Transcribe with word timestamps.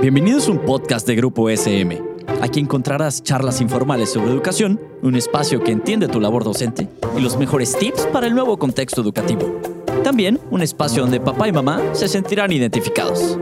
Bienvenidos 0.00 0.48
a 0.48 0.52
un 0.52 0.58
podcast 0.58 1.06
de 1.06 1.14
Grupo 1.14 1.48
SM. 1.48 2.02
Aquí 2.40 2.60
encontrarás 2.60 3.22
charlas 3.22 3.60
informales 3.60 4.12
sobre 4.12 4.30
educación, 4.30 4.80
un 5.02 5.14
espacio 5.16 5.62
que 5.62 5.72
entiende 5.72 6.08
tu 6.08 6.20
labor 6.20 6.44
docente 6.44 6.88
y 7.16 7.20
los 7.20 7.36
mejores 7.36 7.76
tips 7.78 8.06
para 8.12 8.26
el 8.26 8.34
nuevo 8.34 8.58
contexto 8.58 9.00
educativo. 9.00 9.60
También 10.02 10.40
un 10.50 10.62
espacio 10.62 11.02
donde 11.02 11.20
papá 11.20 11.48
y 11.48 11.52
mamá 11.52 11.80
se 11.92 12.08
sentirán 12.08 12.52
identificados. 12.52 13.38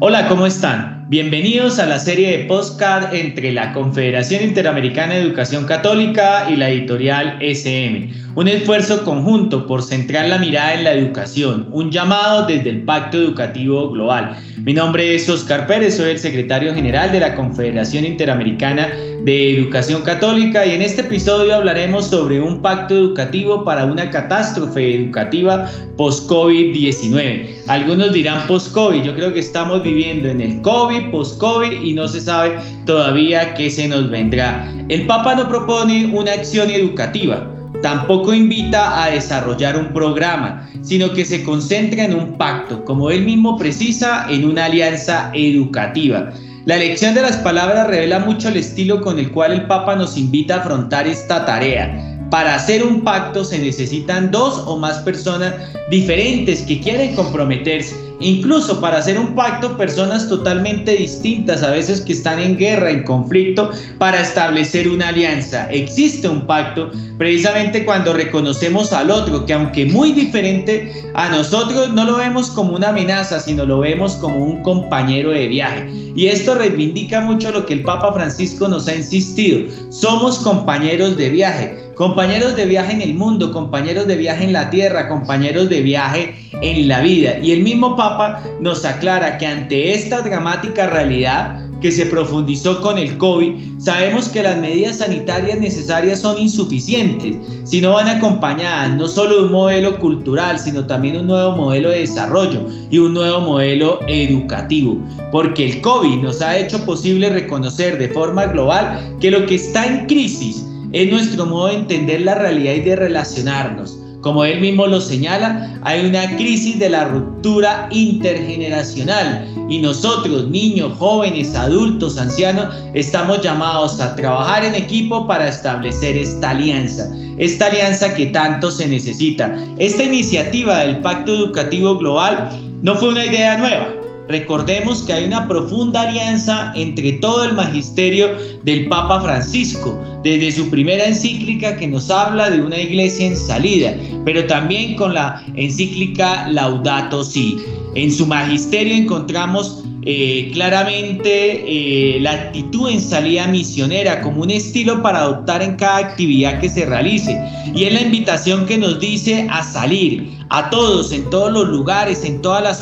Hola, 0.00 0.28
¿cómo 0.28 0.46
están? 0.46 1.06
Bienvenidos 1.10 1.78
a 1.78 1.86
la 1.86 1.98
serie 1.98 2.38
de 2.38 2.44
podcast 2.44 3.12
entre 3.12 3.52
la 3.52 3.72
Confederación 3.72 4.42
Interamericana 4.42 5.14
de 5.14 5.20
Educación 5.20 5.66
Católica 5.66 6.50
y 6.50 6.56
la 6.56 6.70
editorial 6.70 7.38
SM 7.42 8.29
un 8.34 8.48
esfuerzo 8.48 9.04
conjunto 9.04 9.66
por 9.66 9.82
centrar 9.82 10.28
la 10.28 10.38
mirada 10.38 10.74
en 10.74 10.84
la 10.84 10.92
educación, 10.92 11.68
un 11.72 11.90
llamado 11.90 12.46
desde 12.46 12.70
el 12.70 12.82
Pacto 12.82 13.16
Educativo 13.16 13.90
Global. 13.90 14.36
Mi 14.62 14.72
nombre 14.72 15.14
es 15.14 15.28
Oscar 15.28 15.66
Pérez, 15.66 15.96
soy 15.96 16.10
el 16.10 16.18
secretario 16.18 16.72
general 16.74 17.10
de 17.10 17.20
la 17.20 17.34
Confederación 17.34 18.04
Interamericana 18.04 18.88
de 19.24 19.58
Educación 19.58 20.02
Católica 20.02 20.64
y 20.64 20.72
en 20.72 20.82
este 20.82 21.02
episodio 21.02 21.54
hablaremos 21.54 22.06
sobre 22.06 22.40
un 22.40 22.62
pacto 22.62 22.94
educativo 22.94 23.64
para 23.64 23.84
una 23.84 24.08
catástrofe 24.10 24.94
educativa 24.94 25.68
post-COVID-19. 25.96 27.46
Algunos 27.66 28.12
dirán 28.12 28.46
post-COVID, 28.46 29.02
yo 29.02 29.14
creo 29.14 29.32
que 29.32 29.40
estamos 29.40 29.82
viviendo 29.82 30.28
en 30.28 30.40
el 30.40 30.62
COVID, 30.62 31.10
post-COVID 31.10 31.82
y 31.82 31.92
no 31.92 32.06
se 32.08 32.20
sabe 32.20 32.58
todavía 32.86 33.54
qué 33.54 33.70
se 33.70 33.88
nos 33.88 34.08
vendrá. 34.08 34.72
El 34.88 35.06
Papa 35.06 35.34
no 35.34 35.48
propone 35.48 36.06
una 36.06 36.32
acción 36.32 36.70
educativa, 36.70 37.49
Tampoco 37.82 38.34
invita 38.34 39.02
a 39.02 39.10
desarrollar 39.10 39.78
un 39.78 39.92
programa, 39.94 40.68
sino 40.82 41.12
que 41.12 41.24
se 41.24 41.42
concentra 41.42 42.04
en 42.04 42.14
un 42.14 42.36
pacto, 42.36 42.84
como 42.84 43.10
él 43.10 43.24
mismo 43.24 43.56
precisa, 43.56 44.26
en 44.28 44.44
una 44.44 44.66
alianza 44.66 45.30
educativa. 45.32 46.30
La 46.66 46.76
elección 46.76 47.14
de 47.14 47.22
las 47.22 47.38
palabras 47.38 47.86
revela 47.86 48.18
mucho 48.18 48.48
el 48.48 48.58
estilo 48.58 49.00
con 49.00 49.18
el 49.18 49.32
cual 49.32 49.52
el 49.52 49.66
Papa 49.66 49.96
nos 49.96 50.18
invita 50.18 50.56
a 50.56 50.58
afrontar 50.58 51.06
esta 51.06 51.46
tarea. 51.46 52.09
Para 52.30 52.54
hacer 52.54 52.84
un 52.84 53.00
pacto 53.00 53.44
se 53.44 53.58
necesitan 53.58 54.30
dos 54.30 54.62
o 54.66 54.78
más 54.78 54.98
personas 54.98 55.52
diferentes 55.90 56.62
que 56.62 56.80
quieren 56.80 57.16
comprometerse. 57.16 57.96
Incluso 58.20 58.80
para 58.80 58.98
hacer 58.98 59.18
un 59.18 59.34
pacto, 59.34 59.76
personas 59.78 60.28
totalmente 60.28 60.92
distintas, 60.92 61.62
a 61.62 61.70
veces 61.70 62.02
que 62.02 62.12
están 62.12 62.38
en 62.38 62.56
guerra, 62.56 62.90
en 62.90 63.02
conflicto, 63.02 63.70
para 63.98 64.20
establecer 64.20 64.88
una 64.88 65.08
alianza. 65.08 65.68
Existe 65.70 66.28
un 66.28 66.46
pacto 66.46 66.90
precisamente 67.16 67.84
cuando 67.84 68.12
reconocemos 68.12 68.92
al 68.92 69.10
otro, 69.10 69.46
que 69.46 69.54
aunque 69.54 69.86
muy 69.86 70.12
diferente 70.12 70.92
a 71.14 71.30
nosotros, 71.30 71.92
no 71.94 72.04
lo 72.04 72.18
vemos 72.18 72.50
como 72.50 72.76
una 72.76 72.90
amenaza, 72.90 73.40
sino 73.40 73.64
lo 73.64 73.80
vemos 73.80 74.12
como 74.16 74.44
un 74.44 74.62
compañero 74.62 75.30
de 75.30 75.48
viaje. 75.48 75.90
Y 76.14 76.26
esto 76.26 76.54
reivindica 76.54 77.22
mucho 77.22 77.50
lo 77.50 77.64
que 77.64 77.72
el 77.72 77.82
Papa 77.82 78.12
Francisco 78.12 78.68
nos 78.68 78.86
ha 78.86 78.94
insistido. 78.94 79.62
Somos 79.90 80.40
compañeros 80.40 81.16
de 81.16 81.30
viaje 81.30 81.89
compañeros 82.00 82.56
de 82.56 82.64
viaje 82.64 82.94
en 82.94 83.02
el 83.02 83.12
mundo, 83.12 83.52
compañeros 83.52 84.06
de 84.06 84.16
viaje 84.16 84.44
en 84.44 84.54
la 84.54 84.70
tierra, 84.70 85.06
compañeros 85.06 85.68
de 85.68 85.82
viaje 85.82 86.34
en 86.62 86.88
la 86.88 87.02
vida. 87.02 87.38
Y 87.42 87.52
el 87.52 87.62
mismo 87.62 87.94
Papa 87.94 88.42
nos 88.58 88.86
aclara 88.86 89.36
que 89.36 89.46
ante 89.46 89.92
esta 89.92 90.22
dramática 90.22 90.86
realidad 90.86 91.62
que 91.82 91.92
se 91.92 92.06
profundizó 92.06 92.80
con 92.80 92.96
el 92.96 93.18
COVID, 93.18 93.52
sabemos 93.76 94.30
que 94.30 94.42
las 94.42 94.56
medidas 94.56 94.96
sanitarias 94.96 95.60
necesarias 95.60 96.20
son 96.20 96.38
insuficientes 96.38 97.36
si 97.64 97.82
no 97.82 97.92
van 97.92 98.08
acompañadas 98.08 98.96
no 98.96 99.06
solo 99.06 99.36
de 99.36 99.44
un 99.44 99.52
modelo 99.52 99.98
cultural, 99.98 100.58
sino 100.58 100.86
también 100.86 101.18
un 101.18 101.26
nuevo 101.26 101.54
modelo 101.54 101.90
de 101.90 102.00
desarrollo 102.00 102.66
y 102.90 102.96
un 102.96 103.12
nuevo 103.12 103.42
modelo 103.42 104.00
educativo. 104.08 104.96
Porque 105.30 105.68
el 105.68 105.80
COVID 105.82 106.22
nos 106.22 106.40
ha 106.40 106.56
hecho 106.56 106.82
posible 106.86 107.28
reconocer 107.28 107.98
de 107.98 108.08
forma 108.08 108.46
global 108.46 109.18
que 109.20 109.30
lo 109.30 109.44
que 109.44 109.56
está 109.56 109.84
en 109.84 110.06
crisis 110.06 110.64
es 110.92 111.10
nuestro 111.10 111.46
modo 111.46 111.68
de 111.68 111.74
entender 111.74 112.22
la 112.22 112.34
realidad 112.34 112.74
y 112.74 112.80
de 112.80 112.96
relacionarnos. 112.96 113.96
Como 114.20 114.44
él 114.44 114.60
mismo 114.60 114.86
lo 114.86 115.00
señala, 115.00 115.78
hay 115.82 116.04
una 116.04 116.36
crisis 116.36 116.78
de 116.78 116.90
la 116.90 117.04
ruptura 117.04 117.88
intergeneracional 117.90 119.46
y 119.70 119.78
nosotros, 119.78 120.48
niños, 120.50 120.92
jóvenes, 120.98 121.54
adultos, 121.54 122.18
ancianos, 122.18 122.74
estamos 122.92 123.40
llamados 123.40 123.98
a 123.98 124.14
trabajar 124.16 124.64
en 124.64 124.74
equipo 124.74 125.26
para 125.26 125.48
establecer 125.48 126.18
esta 126.18 126.50
alianza, 126.50 127.10
esta 127.38 127.66
alianza 127.66 128.12
que 128.14 128.26
tanto 128.26 128.70
se 128.70 128.86
necesita. 128.88 129.56
Esta 129.78 130.02
iniciativa 130.02 130.80
del 130.80 130.98
Pacto 130.98 131.32
Educativo 131.32 131.96
Global 131.96 132.50
no 132.82 132.96
fue 132.96 133.10
una 133.10 133.24
idea 133.24 133.56
nueva, 133.56 133.88
Recordemos 134.30 135.02
que 135.02 135.12
hay 135.12 135.24
una 135.24 135.48
profunda 135.48 136.02
alianza 136.02 136.72
entre 136.76 137.14
todo 137.14 137.42
el 137.42 137.54
magisterio 137.54 138.28
del 138.62 138.86
Papa 138.88 139.20
Francisco, 139.22 140.00
desde 140.22 140.52
su 140.52 140.70
primera 140.70 141.04
encíclica 141.04 141.76
que 141.76 141.88
nos 141.88 142.12
habla 142.12 142.48
de 142.48 142.62
una 142.62 142.78
iglesia 142.78 143.26
en 143.26 143.36
salida, 143.36 143.92
pero 144.24 144.46
también 144.46 144.94
con 144.94 145.14
la 145.14 145.44
encíclica 145.56 146.46
Laudato 146.48 147.24
Si. 147.24 147.58
En 147.96 148.12
su 148.12 148.24
magisterio 148.24 148.94
encontramos 148.94 149.82
eh, 150.02 150.50
claramente 150.52 151.64
eh, 151.66 152.20
la 152.20 152.30
actitud 152.30 152.88
en 152.88 153.00
salida 153.00 153.48
misionera 153.48 154.20
como 154.20 154.42
un 154.42 154.50
estilo 154.50 155.02
para 155.02 155.22
adoptar 155.22 155.60
en 155.60 155.74
cada 155.74 155.96
actividad 155.96 156.60
que 156.60 156.68
se 156.68 156.86
realice. 156.86 157.36
Y 157.74 157.82
es 157.82 157.92
la 157.92 158.02
invitación 158.02 158.64
que 158.66 158.78
nos 158.78 159.00
dice 159.00 159.48
a 159.50 159.64
salir 159.64 160.38
a 160.50 160.70
todos, 160.70 161.10
en 161.10 161.28
todos 161.30 161.50
los 161.50 161.68
lugares, 161.68 162.24
en 162.24 162.40
todas 162.40 162.62
las 162.62 162.80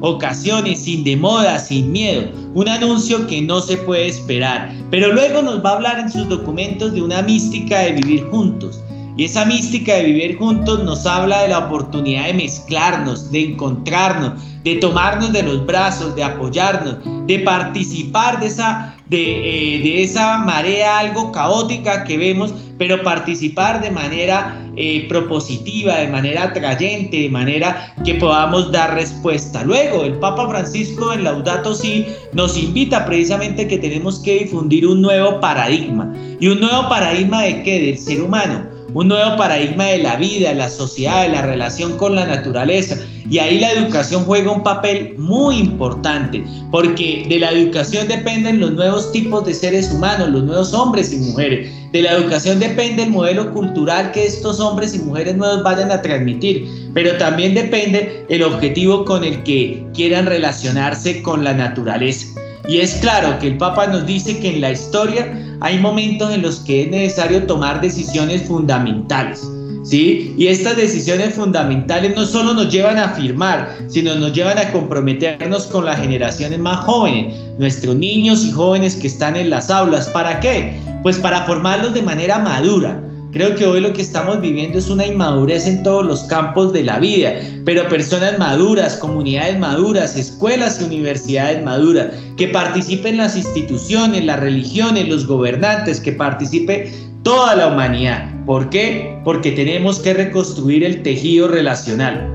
ocasiones, 0.00 0.82
sin 0.84 1.04
demora, 1.04 1.58
sin 1.58 1.92
miedo. 1.92 2.28
Un 2.54 2.68
anuncio 2.68 3.26
que 3.26 3.42
no 3.42 3.60
se 3.60 3.76
puede 3.78 4.06
esperar. 4.06 4.72
Pero 4.90 5.12
luego 5.12 5.42
nos 5.42 5.64
va 5.64 5.70
a 5.70 5.74
hablar 5.74 5.98
en 5.98 6.10
sus 6.10 6.28
documentos 6.28 6.92
de 6.92 7.02
una 7.02 7.22
mística 7.22 7.80
de 7.80 7.92
vivir 7.92 8.24
juntos. 8.30 8.82
Y 9.18 9.24
esa 9.24 9.44
mística 9.44 9.96
de 9.96 10.04
vivir 10.04 10.38
juntos 10.38 10.84
nos 10.84 11.04
habla 11.04 11.42
de 11.42 11.48
la 11.48 11.58
oportunidad 11.58 12.26
de 12.26 12.34
mezclarnos, 12.34 13.32
de 13.32 13.46
encontrarnos, 13.46 14.34
de 14.62 14.76
tomarnos 14.76 15.32
de 15.32 15.42
los 15.42 15.66
brazos, 15.66 16.14
de 16.14 16.22
apoyarnos, 16.22 16.98
de 17.26 17.40
participar 17.40 18.38
de 18.38 18.46
esa, 18.46 18.94
de, 19.06 19.78
eh, 19.78 19.82
de 19.82 20.04
esa 20.04 20.38
marea 20.38 21.00
algo 21.00 21.32
caótica 21.32 22.04
que 22.04 22.16
vemos, 22.16 22.54
pero 22.78 23.02
participar 23.02 23.82
de 23.82 23.90
manera 23.90 24.64
eh, 24.76 25.06
propositiva, 25.08 25.96
de 25.96 26.06
manera 26.06 26.44
atrayente, 26.44 27.22
de 27.22 27.28
manera 27.28 27.92
que 28.04 28.14
podamos 28.14 28.70
dar 28.70 28.94
respuesta. 28.94 29.64
Luego, 29.64 30.04
el 30.04 30.12
Papa 30.20 30.48
Francisco 30.48 31.12
en 31.12 31.24
Laudato 31.24 31.74
Si 31.74 32.06
nos 32.34 32.56
invita 32.56 33.04
precisamente 33.04 33.66
que 33.66 33.78
tenemos 33.78 34.20
que 34.20 34.44
difundir 34.44 34.86
un 34.86 35.02
nuevo 35.02 35.40
paradigma. 35.40 36.14
¿Y 36.38 36.46
un 36.46 36.60
nuevo 36.60 36.88
paradigma 36.88 37.42
de 37.42 37.64
qué? 37.64 37.80
Del 37.80 37.98
ser 37.98 38.22
humano 38.22 38.77
un 38.94 39.08
nuevo 39.08 39.36
paradigma 39.36 39.84
de 39.86 39.98
la 39.98 40.16
vida, 40.16 40.50
de 40.50 40.54
la 40.54 40.68
sociedad, 40.68 41.22
de 41.22 41.30
la 41.30 41.42
relación 41.42 41.96
con 41.96 42.14
la 42.14 42.26
naturaleza. 42.26 42.96
Y 43.30 43.38
ahí 43.38 43.58
la 43.58 43.72
educación 43.72 44.24
juega 44.24 44.50
un 44.50 44.62
papel 44.62 45.14
muy 45.18 45.58
importante, 45.58 46.42
porque 46.70 47.26
de 47.28 47.38
la 47.38 47.50
educación 47.50 48.08
dependen 48.08 48.60
los 48.60 48.72
nuevos 48.72 49.12
tipos 49.12 49.44
de 49.44 49.52
seres 49.52 49.90
humanos, 49.92 50.30
los 50.30 50.44
nuevos 50.44 50.72
hombres 50.72 51.12
y 51.12 51.18
mujeres. 51.18 51.70
De 51.92 52.02
la 52.02 52.12
educación 52.12 52.58
depende 52.58 53.02
el 53.02 53.10
modelo 53.10 53.52
cultural 53.52 54.12
que 54.12 54.24
estos 54.24 54.60
hombres 54.60 54.94
y 54.94 55.00
mujeres 55.00 55.36
nuevos 55.36 55.62
vayan 55.62 55.90
a 55.90 56.00
transmitir, 56.00 56.66
pero 56.94 57.16
también 57.18 57.54
depende 57.54 58.24
el 58.30 58.42
objetivo 58.42 59.04
con 59.04 59.24
el 59.24 59.42
que 59.42 59.84
quieran 59.92 60.24
relacionarse 60.24 61.20
con 61.22 61.44
la 61.44 61.52
naturaleza. 61.52 62.28
Y 62.68 62.80
es 62.80 62.94
claro 62.96 63.38
que 63.38 63.48
el 63.48 63.56
Papa 63.56 63.86
nos 63.86 64.04
dice 64.04 64.38
que 64.40 64.54
en 64.54 64.60
la 64.60 64.72
historia 64.72 65.47
hay 65.60 65.78
momentos 65.78 66.32
en 66.32 66.42
los 66.42 66.60
que 66.60 66.82
es 66.82 66.90
necesario 66.90 67.44
tomar 67.44 67.80
decisiones 67.80 68.42
fundamentales. 68.42 69.48
¿Sí? 69.84 70.34
Y 70.36 70.48
estas 70.48 70.76
decisiones 70.76 71.34
fundamentales 71.34 72.14
no 72.14 72.26
solo 72.26 72.52
nos 72.52 72.70
llevan 72.70 72.98
a 72.98 73.06
afirmar, 73.06 73.74
sino 73.86 74.14
nos 74.16 74.34
llevan 74.34 74.58
a 74.58 74.70
comprometernos 74.70 75.66
con 75.66 75.86
las 75.86 75.98
generaciones 75.98 76.58
más 76.58 76.84
jóvenes, 76.84 77.34
nuestros 77.58 77.96
niños 77.96 78.44
y 78.44 78.50
jóvenes 78.50 78.96
que 78.96 79.06
están 79.06 79.36
en 79.36 79.48
las 79.48 79.70
aulas. 79.70 80.08
¿Para 80.08 80.40
qué? 80.40 80.78
Pues 81.02 81.16
para 81.18 81.44
formarlos 81.44 81.94
de 81.94 82.02
manera 82.02 82.38
madura, 82.38 83.02
Creo 83.30 83.54
que 83.54 83.66
hoy 83.66 83.80
lo 83.80 83.92
que 83.92 84.00
estamos 84.00 84.40
viviendo 84.40 84.78
es 84.78 84.88
una 84.88 85.06
inmadurez 85.06 85.66
en 85.66 85.82
todos 85.82 86.04
los 86.04 86.22
campos 86.24 86.72
de 86.72 86.82
la 86.82 86.98
vida, 86.98 87.34
pero 87.66 87.86
personas 87.86 88.38
maduras, 88.38 88.96
comunidades 88.96 89.58
maduras, 89.58 90.16
escuelas 90.16 90.80
y 90.80 90.84
universidades 90.84 91.62
maduras, 91.62 92.08
que 92.38 92.48
participen 92.48 93.18
las 93.18 93.36
instituciones, 93.36 94.24
las 94.24 94.40
religiones, 94.40 95.08
los 95.08 95.26
gobernantes, 95.26 96.00
que 96.00 96.12
participe 96.12 96.90
toda 97.22 97.54
la 97.54 97.66
humanidad. 97.66 98.30
¿Por 98.46 98.70
qué? 98.70 99.20
Porque 99.24 99.52
tenemos 99.52 99.98
que 99.98 100.14
reconstruir 100.14 100.82
el 100.82 101.02
tejido 101.02 101.48
relacional. 101.48 102.34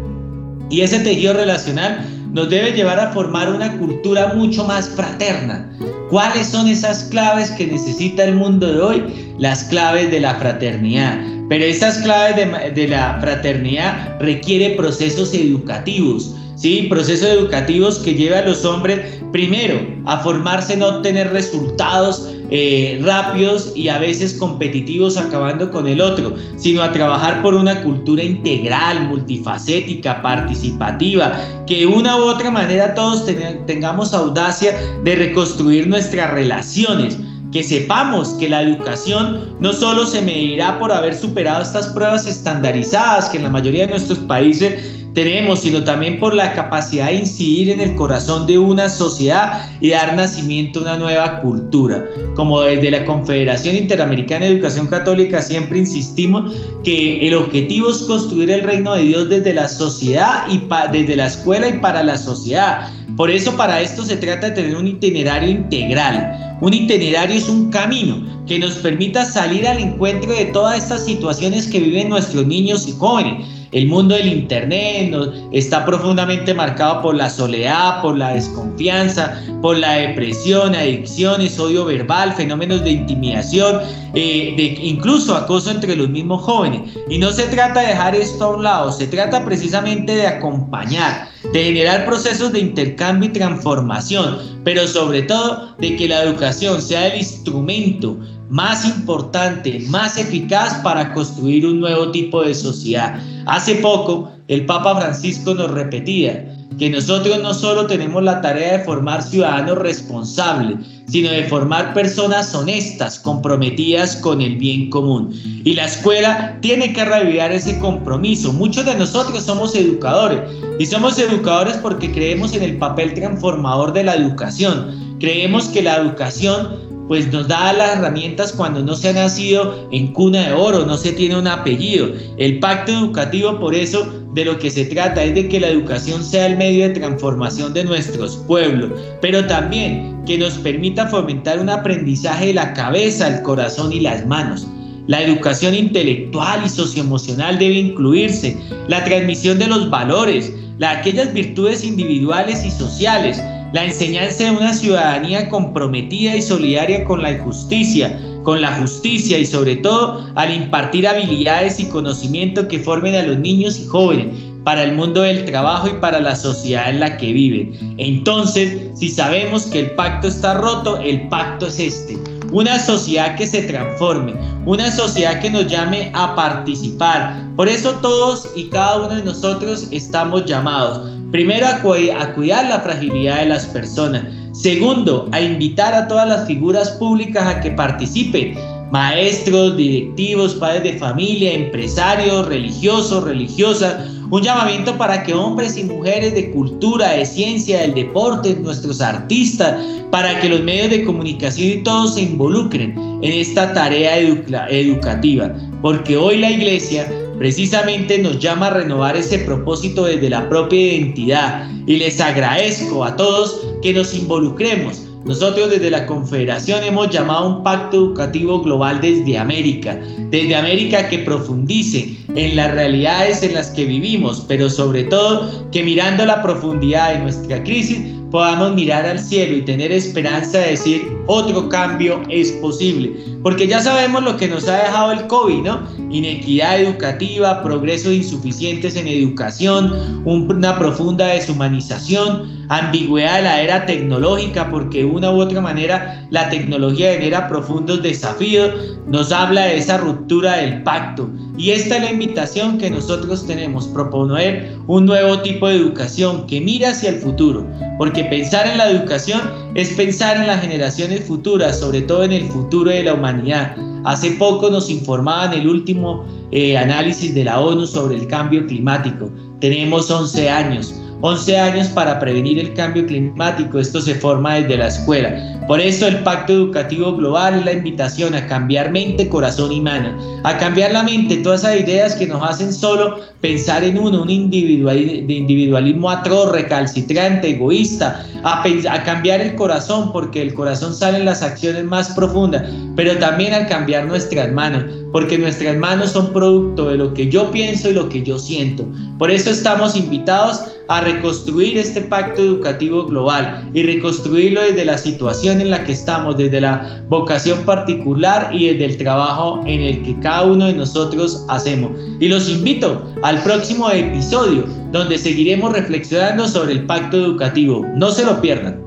Y 0.69 0.81
ese 0.81 1.00
tejido 1.00 1.34
relacional 1.34 2.06
nos 2.34 2.51
debe 2.51 2.72
llevar 2.72 3.00
a 3.00 3.12
formar 3.12 3.51
una 3.51 3.78
cultura 3.80 4.34
mucho 4.36 4.63
más 4.66 4.90
fraterna. 4.90 5.72
¿Cuáles 6.13 6.50
son 6.50 6.68
esas 6.68 7.06
claves 7.06 7.50
que 7.50 7.65
necesita 7.65 8.25
el 8.25 8.36
mundo 8.36 8.71
de 8.71 8.80
hoy? 8.80 9.33
Las 9.39 9.63
claves 9.63 10.12
de 10.12 10.19
la 10.19 10.36
fraternidad. 10.36 11.19
Pero 11.50 11.65
esas 11.65 11.98
claves 12.04 12.36
de, 12.75 12.88
la 12.88 13.18
fraternidad 13.19 14.19
requieren 14.19 14.77
procesos 14.77 15.33
educativos. 15.33 16.36
¿Sí? 16.63 16.88
Procesos 16.89 17.27
educativos 17.27 18.00
que 18.00 18.13
lleva 18.13 18.39
a 18.39 18.42
los 18.44 18.63
hombres 18.63 19.21
primero 19.33 19.81
a 20.06 20.19
formarse, 20.19 20.77
no 20.77 20.88
obtener 20.88 21.33
resultados 21.33 22.30
eh, 22.51 23.01
rápidos 23.04 23.74
y 23.75 23.89
a 23.89 24.00
veces 24.00 24.36
competitivos 24.36 25.18
acabando 25.18 25.69
con 25.71 25.89
el 25.89 26.00
otro, 26.00 26.36
sino 26.56 26.81
a 26.81 26.94
trabajar 26.94 27.42
por 27.42 27.54
una 27.54 27.83
cultura 27.83 28.24
integral, 28.24 29.10
multifacética, 29.10 30.21
participativa, 30.21 31.38
que 31.68 31.80
de 31.80 31.88
una 31.88 32.15
u 32.15 32.21
otra 32.21 32.50
manera 32.50 32.94
todos 32.94 33.25
tengamos 33.68 34.13
audacia 34.13 34.71
de 35.04 35.16
reconstruir 35.16 35.88
nuestras 35.88 36.31
relaciones 36.31 37.18
que 37.51 37.62
sepamos 37.62 38.30
que 38.39 38.50
la 38.50 38.62
educación 38.62 39.56
no 39.59 39.74
solo 39.74 40.07
se 40.07 40.21
medirá 40.21 40.80
por 40.80 40.94
haber 40.94 41.13
superado 41.13 41.62
estas 41.62 41.88
pruebas 41.88 42.25
estandarizadas 42.25 43.30
que 43.30 43.38
en 43.38 43.44
la 43.44 43.50
mayoría 43.50 43.86
de 43.86 43.92
nuestros 43.92 44.18
países 44.19 45.02
tenemos, 45.13 45.60
sino 45.60 45.83
también 45.83 46.19
por 46.19 46.33
la 46.33 46.54
capacidad 46.54 47.07
de 47.07 47.15
incidir 47.15 47.69
en 47.69 47.80
el 47.80 47.95
corazón 47.95 48.48
de 48.48 48.57
una 48.57 48.89
sociedad 48.89 49.69
y 49.80 49.89
dar 49.89 50.15
nacimiento 50.15 50.80
a 50.80 50.83
una 50.83 50.98
nueva 50.98 51.39
cultura. 51.42 52.06
Como 52.36 52.62
desde 52.62 52.92
la 52.92 53.06
Confederación 53.06 53.75
Interamericana 53.75 54.45
de 54.45 54.54
Educación 54.54 54.88
Católica 54.88 55.42
siempre 55.42 55.80
insistimos 55.80 56.54
que 56.83 57.27
el 57.27 57.36
objetivo 57.36 57.92
es 57.92 58.00
construir 58.00 58.50
el 58.50 58.62
reino 58.62 58.95
de 58.95 59.04
Dios 59.04 59.30
desde 59.30 59.54
la 59.54 59.68
sociedad 59.68 60.45
y 60.50 60.62
desde 60.92 61.16
la 61.16 61.27
escuela 61.27 61.69
y 61.69 61.80
para 61.80 62.04
la 62.04 62.18
sociedad. 62.18 62.89
Por 63.16 63.30
eso 63.30 63.56
para 63.56 63.81
esto 63.81 64.04
se 64.04 64.18
trata 64.18 64.50
de 64.50 64.56
tener 64.56 64.75
un 64.75 64.88
itinerario 64.88 65.50
integral. 65.50 66.57
Un 66.62 66.74
itinerario 66.74 67.36
es 67.36 67.48
un 67.48 67.69
camino 67.69 68.24
que 68.48 68.57
nos 68.57 68.74
permita 68.75 69.24
salir 69.25 69.68
al 69.68 69.77
encuentro 69.77 70.31
de 70.31 70.45
todas 70.45 70.81
estas 70.81 71.06
situaciones 71.06 71.68
que 71.68 71.80
viven 71.80 72.09
nuestros 72.09 72.48
niños 72.48 72.88
y 72.88 72.94
jóvenes 72.94 73.62
el 73.73 73.87
mundo 73.87 74.15
del 74.15 74.27
Internet 74.27 75.15
está 75.51 75.85
profundamente 75.85 76.53
marcado 76.53 77.01
por 77.01 77.15
la 77.15 77.29
soledad, 77.29 78.01
por 78.01 78.17
la 78.17 78.33
desconfianza, 78.33 79.41
por 79.61 79.77
la 79.77 79.93
depresión, 79.93 80.75
adicciones, 80.75 81.59
odio 81.59 81.85
verbal, 81.85 82.33
fenómenos 82.33 82.83
de 82.83 82.91
intimidación, 82.91 83.81
eh, 84.13 84.77
incluso 84.81 85.35
acoso 85.35 85.71
entre 85.71 85.95
los 85.95 86.09
mismos 86.09 86.43
jóvenes. 86.43 86.81
Y 87.09 87.17
no 87.17 87.31
se 87.31 87.43
trata 87.43 87.81
de 87.81 87.87
dejar 87.87 88.15
esto 88.15 88.45
a 88.45 88.55
un 88.55 88.63
lado, 88.63 88.91
se 88.91 89.07
trata 89.07 89.43
precisamente 89.43 90.15
de 90.15 90.27
acompañar, 90.27 91.29
de 91.51 91.63
generar 91.63 92.05
procesos 92.05 92.51
de 92.51 92.59
intercambio 92.59 93.29
y 93.29 93.33
transformación, 93.33 94.37
pero 94.63 94.87
sobre 94.87 95.23
todo 95.23 95.75
de 95.79 95.95
que 95.95 96.07
la 96.07 96.23
educación 96.23 96.81
sea 96.81 97.07
el 97.07 97.19
instrumento 97.19 98.17
más 98.50 98.86
importante, 98.86 99.84
más 99.90 100.18
eficaz 100.18 100.75
para 100.84 101.13
construir 101.13 101.66
un 101.66 101.80
nuevo 101.80 102.12
tipo 102.12 102.44
de 102.44 102.54
sociedad. 102.54 103.19
Hace 103.45 103.75
poco 103.75 104.31
el 104.48 104.66
Papa 104.66 105.00
Francisco 105.00 105.54
nos 105.54 105.72
repetía 105.72 106.54
que 106.78 106.90
nosotros 106.90 107.42
no 107.42 107.54
solo 107.54 107.86
tenemos 107.88 108.24
la 108.24 108.42
tarea 108.42 108.78
de 108.78 108.84
formar 108.84 109.22
ciudadanos 109.22 109.78
responsables, 109.78 110.78
sino 111.07 111.30
de 111.30 111.44
formar 111.44 111.94
personas 111.94 112.54
honestas, 112.56 113.19
comprometidas 113.19 114.16
con 114.18 114.42
el 114.42 114.57
bien 114.57 114.90
común. 114.90 115.34
Y 115.63 115.74
la 115.74 115.86
escuela 115.86 116.57
tiene 116.62 116.94
que 116.94 117.06
revivir 117.06 117.42
ese 117.51 117.78
compromiso. 117.80 118.54
Muchos 118.54 118.86
de 118.86 118.95
nosotros 118.95 119.44
somos 119.44 119.75
educadores 119.75 120.42
y 120.80 120.86
somos 120.86 121.19
educadores 121.19 121.78
porque 121.78 122.12
creemos 122.12 122.56
en 122.56 122.63
el 122.63 122.78
papel 122.78 123.13
transformador 123.13 123.94
de 123.94 124.04
la 124.04 124.16
educación. 124.16 125.18
Creemos 125.19 125.69
que 125.69 125.84
la 125.84 125.98
educación 125.98 126.82
pues 127.13 127.31
nos 127.31 127.48
da 127.48 127.71
las 127.74 127.98
herramientas 127.98 128.51
cuando 128.54 128.81
no 128.81 128.95
se 128.95 129.10
ha 129.10 129.13
nacido 129.13 129.88
en 129.92 130.07
cuna 130.13 130.48
de 130.48 130.54
oro, 130.54 130.83
no 130.83 130.98
se 130.98 131.12
tiene 131.12 131.38
un 131.38 131.45
apellido. 131.45 132.07
El 132.38 132.57
pacto 132.57 132.92
educativo, 132.92 133.60
por 133.60 133.75
eso, 133.75 134.12
de 134.33 134.44
lo 134.44 134.57
que 134.57 134.71
se 134.71 134.86
trata 134.86 135.24
es 135.24 135.36
de 135.36 135.48
que 135.48 135.60
la 135.60 135.68
educación 135.68 136.24
sea 136.24 136.48
el 136.48 136.57
medio 136.57 136.88
de 136.88 136.95
transformación 136.95 137.71
de 137.75 137.83
nuestros 137.83 138.38
pueblos, 138.48 139.00
pero 139.21 139.45
también 139.45 140.24
que 140.25 140.39
nos 140.39 140.54
permita 140.54 141.06
fomentar 141.06 141.60
un 141.60 141.69
aprendizaje 141.69 142.48
de 142.48 142.56
la 142.56 142.74
cabeza, 142.74 143.27
el 143.27 143.44
corazón 143.44 143.94
y 143.94 144.00
las 144.00 144.25
manos. 144.25 144.66
La 145.06 145.21
educación 145.21 145.75
intelectual 145.75 146.66
y 146.66 146.69
socioemocional 146.69 147.59
debe 147.59 147.75
incluirse, 147.75 148.57
la 148.88 149.04
transmisión 149.04 149.59
de 149.59 149.68
los 149.68 149.88
valores, 149.92 150.51
aquellas 150.81 151.31
virtudes 151.31 151.83
individuales 151.83 152.66
y 152.66 152.71
sociales, 152.71 153.39
la 153.73 153.85
enseñanza 153.85 154.43
de 154.45 154.51
una 154.51 154.73
ciudadanía 154.73 155.49
comprometida 155.49 156.35
y 156.35 156.41
solidaria 156.43 157.03
con 157.03 157.23
la 157.23 157.37
justicia, 157.39 158.19
con 158.43 158.61
la 158.61 158.71
justicia 158.75 159.39
y 159.39 159.45
sobre 159.45 159.77
todo 159.77 160.29
al 160.35 160.53
impartir 160.53 161.07
habilidades 161.07 161.79
y 161.79 161.89
conocimiento 161.89 162.67
que 162.67 162.79
formen 162.79 163.15
a 163.15 163.23
los 163.23 163.39
niños 163.39 163.79
y 163.79 163.87
jóvenes 163.87 164.27
para 164.63 164.83
el 164.83 164.93
mundo 164.93 165.23
del 165.23 165.45
trabajo 165.45 165.87
y 165.87 165.99
para 165.99 166.19
la 166.19 166.35
sociedad 166.35 166.89
en 166.89 166.99
la 166.99 167.17
que 167.17 167.33
viven. 167.33 167.95
Entonces, 167.97 168.91
si 168.95 169.09
sabemos 169.09 169.65
que 169.65 169.79
el 169.79 169.91
pacto 169.91 170.27
está 170.27 170.53
roto, 170.53 170.97
el 170.99 171.27
pacto 171.27 171.65
es 171.65 171.79
este. 171.79 172.17
Una 172.51 172.77
sociedad 172.77 173.35
que 173.35 173.47
se 173.47 173.63
transforme, 173.63 174.35
una 174.67 174.91
sociedad 174.91 175.41
que 175.41 175.49
nos 175.49 175.65
llame 175.65 176.11
a 176.13 176.35
participar. 176.35 177.43
Por 177.55 177.67
eso 177.67 177.93
todos 178.03 178.47
y 178.55 178.65
cada 178.65 178.97
uno 178.97 179.15
de 179.15 179.23
nosotros 179.23 179.87
estamos 179.89 180.45
llamados 180.45 181.09
Primero, 181.33 181.65
a, 181.65 181.80
cuidar 181.80 182.69
la 182.69 182.81
fragilidad 182.81 183.39
de 183.39 183.47
las 183.47 183.65
personas. 183.65 184.24
Segundo, 184.51 185.27
a 185.31 185.41
invitar 185.41 185.91
a 185.95 186.07
todas 186.07 186.30
las 186.30 186.45
figuras 186.45 186.91
públicas 186.91 187.47
a 187.47 187.59
que 187.59 187.71
participen. 187.71 188.53
Maestros, 188.91 189.75
directivos, 189.75 190.53
padres 190.53 190.83
de 190.83 191.00
familia, 191.00 191.53
empresarios, 191.53 192.47
religiosos, 192.47 193.24
religiosas. 193.24 194.12
Un 194.30 194.44
llamamiento 194.44 194.95
para 194.95 195.24
que 195.24 195.33
hombres 195.33 195.75
y 195.75 195.85
mujeres 195.85 196.35
de 196.35 196.51
cultura, 196.51 197.13
de 197.13 197.25
ciencia, 197.25 197.81
del 197.81 197.95
deporte, 197.95 198.56
nuestros 198.62 199.01
artistas, 199.01 199.83
para 200.12 200.39
que 200.39 200.50
los 200.50 200.62
medios 200.62 200.91
de 200.91 201.03
comunicación 201.03 201.80
y 201.80 201.83
todos 201.83 202.13
se 202.13 202.21
involucren 202.21 202.95
en 203.24 203.33
esta 203.33 203.74
tarea 203.74 204.19
educativa. 204.19 205.51
Porque 205.81 206.15
hoy 206.15 206.38
la 206.38 206.51
iglesia 206.51 207.12
precisamente 207.38 208.18
nos 208.19 208.39
llama 208.39 208.68
a 208.68 208.71
renovar 208.71 209.15
ese 209.15 209.39
propósito 209.39 210.06
desde 210.06 210.30
la 210.30 210.47
propia 210.50 210.80
identidad 210.80 211.69
y 211.88 211.97
les 211.97 212.19
agradezco 212.21 213.03
a 213.03 213.15
todos 213.15 213.62
que 213.81 213.94
nos 213.94 214.13
involucremos. 214.13 215.03
Nosotros 215.25 215.69
desde 215.69 215.89
la 215.89 216.06
Confederación 216.06 216.83
hemos 216.83 217.09
llamado 217.09 217.47
un 217.47 217.63
pacto 217.63 217.95
educativo 217.95 218.62
global 218.62 219.00
desde 219.00 219.38
América, 219.38 219.97
desde 220.30 220.53
América 220.53 221.07
que 221.07 221.19
profundice 221.19 222.18
en 222.35 222.57
las 222.57 222.71
realidades 222.71 223.41
en 223.41 223.53
las 223.53 223.69
que 223.69 223.85
vivimos, 223.85 224.44
pero 224.50 224.69
sobre 224.69 225.06
todo 225.06 225.69
que 225.71 225.81
mirando 225.81 226.25
la 226.25 226.41
profundidad 226.41 227.13
de 227.13 227.19
nuestra 227.19 227.63
crisis 227.63 228.00
podamos 228.33 228.73
mirar 228.73 229.06
al 229.06 229.19
cielo 229.19 229.56
y 229.57 229.61
tener 229.61 229.92
esperanza 229.92 230.57
de 230.57 230.71
decir 230.71 231.16
otro 231.28 231.69
cambio 231.69 232.19
es 232.30 232.52
posible. 232.54 233.13
Porque 233.44 233.68
ya 233.68 233.80
sabemos 233.80 234.23
lo 234.23 234.37
que 234.37 234.47
nos 234.47 234.68
ha 234.68 234.78
dejado 234.78 235.11
el 235.11 235.28
COVID, 235.28 235.61
¿no? 235.61 235.81
Inequidad 236.09 236.81
educativa, 236.81 237.61
progresos 237.61 238.11
insuficientes 238.11 238.95
en 238.95 239.07
educación, 239.07 240.23
una 240.25 240.80
profunda 240.80 241.28
deshumanización, 241.28 242.66
ambigüedad 242.69 243.35
de 243.35 243.42
la 243.44 243.61
era 243.61 243.85
tecnológica, 243.85 244.68
porque 244.71 244.99
de 244.99 245.06
una 245.06 245.30
u 245.30 245.40
otra 245.40 245.61
manera 245.61 246.25
la 246.31 246.49
tecnología 246.49 247.13
genera 247.13 247.47
profundos 247.47 248.02
desafíos, 248.02 248.97
nos 249.07 249.31
habla 249.31 249.66
de 249.66 249.78
esa 249.78 249.99
ruptura 249.99 250.57
del 250.57 250.81
pacto. 250.81 251.30
Y 251.57 251.69
esta 251.69 251.98
es 251.98 252.04
la 252.04 252.12
invitación 252.12 252.80
que 252.80 252.90
nosotros 252.90 253.45
tenemos, 253.45 253.88
proponer 253.88 254.76
un 254.88 255.06
nuevo 255.06 255.40
tipo 255.42 255.68
de 255.68 255.76
educación 255.76 256.48
que 256.48 256.60
mira 256.60 256.90
hacia 256.90 257.10
el 257.10 257.18
futuro, 257.18 257.68
porque 258.00 258.24
pensar 258.26 258.66
en 258.68 258.80
la 258.80 258.90
educación 258.90 259.42
es 259.76 259.90
pensar 259.94 260.38
en 260.38 260.48
las 260.48 260.62
generaciones 260.62 261.24
futuras, 261.26 261.80
sobre 261.80 262.02
todo 262.02 262.24
en 262.24 262.31
el 262.31 262.45
futuro 262.45 262.90
de 262.90 263.04
la 263.04 263.14
humanidad. 263.14 263.76
Hace 264.04 264.31
poco 264.31 264.69
nos 264.69 264.90
informaban 264.90 265.54
el 265.54 265.68
último 265.68 266.26
eh, 266.52 266.78
análisis 266.78 267.33
de 267.36 267.44
la 267.44 267.60
ONU 267.60 267.86
sobre 267.86 268.16
el 268.18 268.28
cambio 268.28 268.66
climático. 268.66 269.31
Tenemos 269.60 270.10
11 270.10 270.50
años. 270.50 270.94
11 271.25 271.57
años 271.57 271.87
para 271.87 272.19
prevenir 272.19 272.59
el 272.59 272.73
cambio 272.73 273.06
climático. 273.06 273.80
Esto 273.80 274.01
se 274.01 274.13
forma 274.15 274.56
desde 274.56 274.75
la 274.75 274.87
escuela. 274.87 275.57
Por 275.69 275.80
eso 275.80 276.06
el 276.06 276.19
Pacto 276.19 276.51
Educativo 276.51 277.15
Global 277.15 277.59
es 277.59 277.65
la 277.65 277.71
invitación 277.71 278.35
a 278.35 278.45
cambiar 278.45 278.92
mente, 278.92 279.30
corazón 279.30 279.71
y 279.71 279.80
mano. 279.80 280.18
A 280.44 280.57
cambiar 280.57 280.92
la 280.92 281.01
mente, 281.01 281.37
todas 281.37 281.61
esas 281.61 281.80
ideas 281.80 282.15
que 282.15 282.27
nos 282.27 282.44
hacen 282.44 282.73
solo 282.73 283.21
pensar 283.39 283.85
en 283.85 283.97
uno, 283.97 284.21
un 284.21 284.30
individualismo 284.30 286.09
atroz, 286.09 286.51
recalcitrante, 286.51 287.51
egoísta. 287.51 288.25
A, 288.44 289.04
cambiar 289.04 289.42
el 289.42 289.56
corazón, 289.56 290.12
porque 290.12 290.42
el 290.42 290.54
corazón 290.54 290.94
salen 290.94 291.26
las 291.26 291.42
acciones 291.42 291.83
más 291.85 292.09
profundas. 292.12 292.64
Pero 292.95 293.18
también 293.18 293.54
al 293.54 293.68
cambiar 293.68 294.06
nuestras 294.06 294.52
manos, 294.52 294.83
porque 295.12 295.38
nuestras 295.38 295.78
manos 295.78 296.12
son 296.12 296.33
producto 296.33 296.90
de 296.90 296.97
lo 296.97 297.14
que 297.14 297.30
yo 297.30 297.52
pienso 297.52 297.90
y 297.90 297.94
lo 297.94 298.09
que 298.09 298.23
yo 298.23 298.38
siento. 298.38 298.85
Por 299.18 299.31
eso 299.31 299.50
estamos 299.50 299.95
invitados 299.95 300.62
a 300.90 301.02
reconstruir 301.02 301.78
este 301.78 302.02
pacto 302.02 302.42
educativo 302.42 303.06
global 303.06 303.69
y 303.73 303.83
reconstruirlo 303.83 304.62
desde 304.62 304.85
la 304.85 304.97
situación 304.97 305.62
en 305.62 305.69
la 305.69 305.83
que 305.83 305.94
estamos, 305.94 306.38
desde 306.38 306.59
la 306.59 307.04
vocación 307.09 307.59
particular 307.64 308.50
y 308.52 308.68
desde 308.68 308.85
el 308.85 308.97
trabajo 308.97 309.62
en 309.66 309.81
el 309.81 310.04
que 310.04 310.19
cada 310.19 310.44
uno 310.44 310.66
de 310.66 310.73
nosotros 310.73 311.45
hacemos. 311.47 311.92
Y 312.19 312.28
los 312.28 312.50
invito 312.50 313.02
al 313.23 313.42
próximo 313.44 313.90
episodio 313.90 314.82
donde 314.94 315.18
seguiremos 315.18 315.73
reflexionando 315.73 316.47
sobre 316.47 316.73
el 316.73 316.85
pacto 316.85 317.18
educativo. 317.18 317.83
No 317.95 318.12
se 318.12 318.23
lo 318.23 318.40
pierdan. 318.40 318.80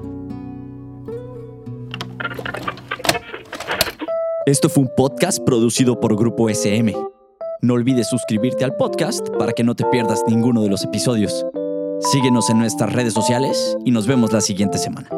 Esto 4.47 4.69
fue 4.69 4.85
un 4.85 4.91
podcast 4.97 5.41
producido 5.45 5.99
por 5.99 6.17
Grupo 6.17 6.49
SM. 6.49 6.95
No 7.61 7.75
olvides 7.75 8.09
suscribirte 8.09 8.65
al 8.65 8.77
podcast 8.77 9.29
para 9.37 9.53
que 9.53 9.65
no 9.65 9.75
te 9.75 9.85
pierdas 9.87 10.23
ninguno 10.29 10.63
de 10.63 10.69
los 10.69 10.85
episodios. 10.85 11.45
Síguenos 12.13 12.51
en 12.51 12.61
nuestras 12.61 12.93
redes 12.93 13.13
sociales 13.13 13.77
y 13.85 13.91
nos 13.91 14.07
vemos 14.07 14.33
la 14.33 14.41
siguiente 14.41 14.79
semana. 14.79 15.09